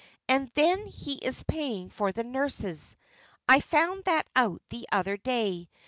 And 0.27 0.49
then 0.55 0.87
he 0.87 1.13
is 1.19 1.43
paying 1.43 1.91
for 1.91 2.11
the 2.11 2.23
nurses. 2.23 2.95
I 3.47 3.59
found 3.59 4.05
that 4.05 4.25
out 4.35 4.59
the 4.69 4.87
other 4.91 5.15
day. 5.15 5.69